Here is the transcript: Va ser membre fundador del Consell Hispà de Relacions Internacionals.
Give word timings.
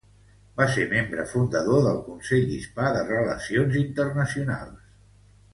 Va 0.59 0.65
ser 0.75 0.85
membre 0.93 1.25
fundador 1.33 1.83
del 1.89 2.01
Consell 2.07 2.49
Hispà 2.57 2.89
de 2.97 3.05
Relacions 3.13 3.81
Internacionals. 3.85 4.85